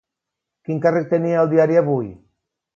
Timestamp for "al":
1.45-1.53